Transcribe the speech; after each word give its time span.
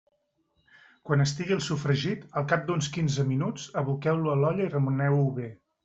Quan 1.09 1.23
estigui 1.25 1.55
el 1.57 1.61
sofregit, 1.67 2.25
al 2.41 2.49
cap 2.55 2.65
d'uns 2.71 2.91
quinze 2.99 3.29
minuts, 3.31 3.71
aboqueu-lo 3.85 4.37
a 4.37 4.43
l'olla 4.45 4.69
i 4.71 4.77
remeneu-ho 4.77 5.27
bé. 5.43 5.57